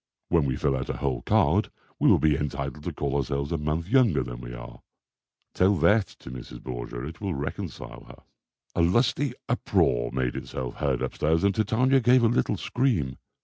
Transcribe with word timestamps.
When 0.29 0.45
we 0.45 0.55
fill 0.55 0.75
out 0.75 0.89
a 0.89 0.97
whole 0.97 1.21
card 1.21 1.69
we 1.99 2.09
will 2.09 2.17
be 2.17 2.35
entitled 2.35 2.85
to 2.85 2.91
call 2.91 3.15
ourselves 3.15 3.51
a 3.51 3.59
month 3.59 3.87
younger 3.87 4.23
than 4.23 4.41
we 4.41 4.51
are. 4.51 4.81
Tell 5.53 5.75
that 5.75 6.07
to 6.07 6.31
Mrs. 6.31 6.63
Borgia; 6.63 7.05
it 7.05 7.21
will 7.21 7.35
reconcile 7.35 8.05
her." 8.05 8.23
A 8.73 8.81
lusty 8.81 9.35
uproar 9.47 10.09
made 10.11 10.35
itself 10.35 10.77
heard 10.77 11.03
upstairs 11.03 11.43
and 11.43 11.53
Titania 11.53 11.99
gave 11.99 12.23
a 12.23 12.27
little 12.27 12.57
scream. 12.57 13.17